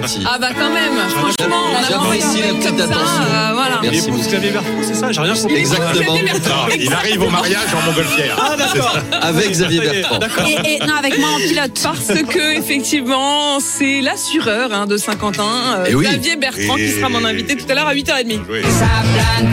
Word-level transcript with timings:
Gentil. 0.00 0.24
Ah 0.26 0.38
bah 0.38 0.48
quand 0.58 0.70
même, 0.72 0.92
franchement, 1.10 1.56
on 1.72 1.76
a 1.76 1.88
J'apprécie 1.88 2.40
la 2.42 2.48
comme 2.48 2.58
petite 2.58 2.78
ça, 2.78 2.84
attention. 2.84 3.22
euh, 3.22 3.50
voilà. 3.54 3.80
Merci 3.82 4.10
vous. 4.10 4.18
Xavier 4.18 4.50
Bertrand, 4.50 4.70
c'est 4.82 4.94
ça 4.94 5.12
J'ai 5.12 5.20
rien 5.20 5.34
compris. 5.34 5.56
Exactement. 5.56 6.14
Non, 6.14 6.68
il 6.78 6.92
arrive 6.92 7.22
au 7.22 7.30
mariage 7.30 7.68
en 7.76 7.86
montgolfière. 7.86 8.36
Ah 8.40 8.56
d'accord. 8.56 8.96
Avec 9.22 9.50
Xavier 9.50 9.80
Bertrand. 9.80 10.18
Et, 10.46 10.74
et- 10.74 10.78
non, 10.86 10.94
avec 10.98 11.18
moi 11.18 11.28
en 11.34 11.38
pilote, 11.38 11.80
parce 11.82 12.06
que 12.22 12.58
effectivement, 12.58 13.58
c'est 13.60 14.00
l'assureur 14.00 14.72
hein, 14.72 14.86
de 14.86 14.96
Saint-Quentin, 14.96 15.44
euh, 15.78 15.84
Eh 15.88 15.94
oui. 15.94 16.06
Xavier 16.06 16.36
Bertrand, 16.36 16.74
qui 16.76 16.88
sera 16.90 17.08
mon 17.08 17.24
invité 17.24 17.56
tout 17.56 17.66
à 17.70 17.74
l'heure 17.74 17.86
à 17.88 17.94
8h30. 17.94 18.40
Oui. 18.48 18.60
Vous 18.60 19.52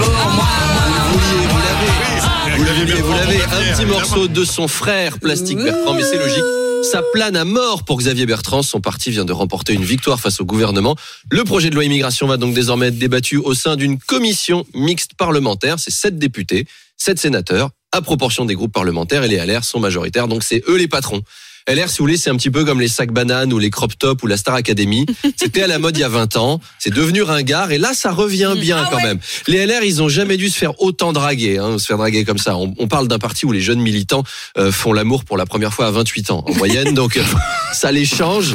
vouliez, 1.20 1.48
vous 1.49 1.57
l'avez. 1.59 2.57
Vous 2.57 2.63
Xavier 2.63 2.85
l'avez, 2.85 3.02
vous 3.02 3.07
Bertrand, 3.09 3.26
l'avez. 3.30 3.41
Un 3.71 3.76
petit 3.76 3.85
morceau 3.85 4.27
de 4.27 4.43
son 4.46 4.68
frère, 4.68 5.20
Plastique 5.20 5.57
Bertrand, 5.59 5.93
mais 5.93 6.04
c'est 6.04 6.18
logique. 6.18 6.43
Ça 6.91 7.01
plane 7.13 7.35
à 7.35 7.45
mort 7.45 7.83
pour 7.83 7.97
Xavier 7.97 8.27
Bertrand. 8.27 8.61
Son 8.61 8.79
parti 8.79 9.09
vient 9.09 9.25
de 9.25 9.33
remporter 9.33 9.73
une 9.73 9.83
victoire 9.83 10.19
face 10.19 10.39
au 10.39 10.45
gouvernement. 10.45 10.95
Le 11.31 11.43
projet 11.43 11.71
de 11.71 11.75
loi 11.75 11.83
immigration 11.83 12.27
va 12.27 12.37
donc 12.37 12.53
désormais 12.53 12.87
être 12.87 12.99
débattu 12.99 13.37
au 13.37 13.55
sein 13.55 13.75
d'une 13.75 13.97
commission 13.97 14.67
mixte 14.75 15.15
parlementaire. 15.15 15.79
C'est 15.79 15.91
sept 15.91 16.19
députés, 16.19 16.67
sept 16.95 17.17
sénateurs, 17.17 17.71
à 17.91 18.01
proportion 18.01 18.45
des 18.45 18.53
groupes 18.53 18.71
parlementaires 18.71 19.23
et 19.23 19.27
les 19.27 19.43
LR 19.43 19.63
sont 19.63 19.79
majoritaires. 19.79 20.27
Donc 20.27 20.43
c'est 20.43 20.63
eux 20.67 20.77
les 20.77 20.87
patrons. 20.87 21.23
LR, 21.68 21.90
si 21.90 21.98
vous 21.98 22.04
voulez, 22.04 22.18
c'est 22.18 22.30
un 22.30 22.35
petit 22.35 22.52
peu 22.52 22.63
comme 22.63 22.80
les 22.80 22.88
sacs 22.88 23.12
bananes 23.12 23.52
ou 23.52 23.58
les 23.58 23.71
crop 23.71 23.98
tops 23.98 24.21
ou 24.21 24.27
la 24.27 24.38
Star 24.38 24.54
Academy. 24.54 25.05
C'était 25.35 25.63
à 25.63 25.68
la 25.68 25.80
mode 25.80 25.98
il 25.98 26.02
y 26.02 26.04
a 26.04 26.10
20 26.10 26.38
ans. 26.38 26.60
C'est 26.77 26.94
devenu 26.94 27.24
ringard 27.24 27.71
et 27.71 27.80
là, 27.80 27.94
ça 27.96 28.12
revient 28.12 28.54
bien 28.55 28.77
Ah 28.85 28.88
quand 28.91 28.98
ouais. 28.98 29.04
même. 29.04 29.20
Les 29.48 29.66
LR, 29.66 29.84
ils 29.84 30.04
ont 30.04 30.08
jamais 30.10 30.38
dû 30.38 30.49
se 30.49 30.58
faire 30.60 30.80
autant 30.80 31.12
draguer, 31.12 31.58
hein, 31.58 31.80
se 31.80 31.88
faire 31.88 31.98
draguer 31.98 32.24
comme 32.24 32.38
ça. 32.38 32.55
On, 32.55 32.76
on 32.77 32.88
parle 32.88 33.08
d'un 33.08 33.18
parti 33.18 33.48
où 33.48 33.52
les 33.52 33.62
jeunes 33.62 33.82
militants 33.82 34.24
euh, 34.60 34.71
font 34.71 34.93
l'amour 34.93 35.26
pour 35.26 35.38
la 35.38 35.48
première 35.48 35.74
fois 35.74 35.88
à 35.88 35.91
28 35.91 36.30
ans 36.32 36.46
en 36.48 36.54
moyenne, 36.54 36.93
donc 36.93 37.20
ça 37.74 37.91
les 37.91 38.05
change. 38.05 38.54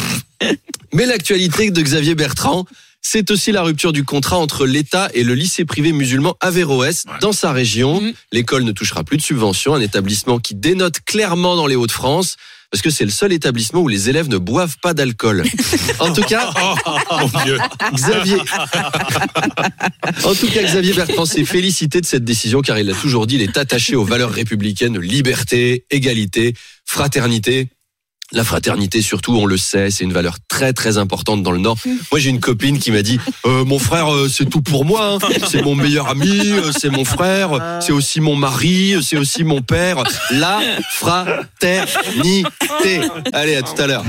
Mais 0.92 1.05
l'actualité 1.05 1.72
de 1.72 1.83
Xavier 1.83 2.14
Bertrand, 2.14 2.64
c'est 3.02 3.30
aussi 3.30 3.52
la 3.52 3.62
rupture 3.62 3.92
du 3.92 4.04
contrat 4.04 4.38
entre 4.38 4.66
l'État 4.66 5.08
et 5.14 5.24
le 5.24 5.34
lycée 5.34 5.64
privé 5.64 5.92
musulman 5.92 6.36
Averroès 6.40 7.04
dans 7.20 7.32
sa 7.32 7.52
région. 7.52 8.00
Mhm. 8.00 8.12
L'école 8.32 8.64
ne 8.64 8.72
touchera 8.72 9.04
plus 9.04 9.16
de 9.16 9.22
subventions, 9.22 9.74
un 9.74 9.80
établissement 9.80 10.38
qui 10.38 10.54
dénote 10.54 11.00
clairement 11.04 11.56
dans 11.56 11.66
les 11.66 11.76
Hauts-de-France. 11.76 12.36
Parce 12.70 12.82
que 12.82 12.90
c'est 12.90 13.04
le 13.04 13.10
seul 13.10 13.32
établissement 13.32 13.80
où 13.80 13.88
les 13.88 14.08
élèves 14.08 14.28
ne 14.28 14.38
boivent 14.38 14.76
pas 14.80 14.94
d'alcool. 14.94 15.42
En 15.98 16.12
tout 16.12 16.22
cas, 16.22 16.52
Mon 17.10 17.42
Dieu. 17.44 17.58
Xavier. 17.92 18.36
en 20.24 20.34
tout 20.34 20.46
cas, 20.46 20.62
Xavier 20.62 20.92
Bertrand 20.94 21.26
s'est 21.26 21.44
félicité 21.44 22.00
de 22.00 22.06
cette 22.06 22.24
décision 22.24 22.62
car 22.62 22.78
il 22.78 22.88
a 22.88 22.94
toujours 22.94 23.26
dit 23.26 23.34
il 23.34 23.42
est 23.42 23.56
attaché 23.58 23.96
aux 23.96 24.04
valeurs 24.04 24.30
républicaines, 24.30 24.98
liberté, 24.98 25.84
égalité, 25.90 26.54
fraternité. 26.86 27.68
La 28.32 28.44
fraternité, 28.44 29.02
surtout, 29.02 29.34
on 29.36 29.44
le 29.46 29.56
sait, 29.56 29.91
c'est 29.91 30.04
une 30.04 30.12
valeur 30.12 30.36
très 30.48 30.72
très 30.72 30.98
importante 30.98 31.42
dans 31.42 31.50
le 31.50 31.58
Nord. 31.58 31.76
Moi, 32.12 32.20
j'ai 32.20 32.30
une 32.30 32.38
copine 32.41 32.78
qui 32.78 32.92
m'a 32.92 33.02
dit 33.02 33.18
euh, 33.44 33.64
mon 33.64 33.78
frère, 33.80 34.12
euh, 34.14 34.28
c'est 34.28 34.48
tout 34.48 34.62
pour 34.62 34.84
moi. 34.84 35.18
hein. 35.22 35.28
C'est 35.48 35.62
mon 35.62 35.74
meilleur 35.74 36.08
ami, 36.08 36.40
euh, 36.50 36.70
c'est 36.78 36.90
mon 36.90 37.04
frère, 37.04 37.80
c'est 37.80 37.92
aussi 37.92 38.20
mon 38.20 38.36
mari, 38.36 38.94
c'est 39.02 39.16
aussi 39.16 39.42
mon 39.42 39.62
père. 39.62 40.04
La 40.30 40.60
fraternité. 40.92 42.44
Allez, 43.32 43.56
à 43.56 43.62
tout 43.62 43.80
à 43.82 43.86
l'heure. 43.88 44.04